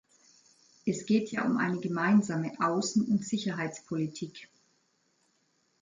[0.83, 4.49] Es geht ja um eine Gemeinsame Außen- und Sicherheitspolitik.